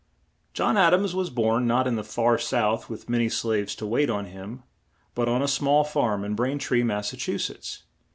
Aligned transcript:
John 0.55 0.77
Ad 0.77 0.95
ams 0.95 1.13
was 1.13 1.29
born, 1.29 1.67
not 1.67 1.85
in 1.85 1.95
the 1.95 2.03
far 2.03 2.39
South 2.39 2.89
with 2.89 3.07
ma 3.07 3.19
ny 3.19 3.27
slaves 3.27 3.75
to 3.75 3.85
wait 3.85 4.09
on 4.09 4.25
him, 4.25 4.63
but 5.13 5.29
on 5.29 5.43
a 5.43 5.47
small 5.47 5.83
farm 5.83 6.25
in 6.25 6.33
Brain 6.33 6.57
tree, 6.57 6.81
Mass. 6.81 7.13